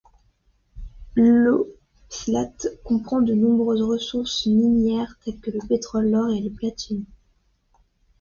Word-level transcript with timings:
L’oblast 1.15 2.81
comprend 2.83 3.21
de 3.21 3.35
nombreuses 3.35 3.83
ressources 3.83 4.47
minières 4.47 5.19
telles 5.23 5.39
que 5.39 5.51
le 5.51 5.59
pétrole, 5.59 6.09
l’or 6.09 6.31
et 6.31 6.39
le 6.41 6.49
platine. 6.49 7.05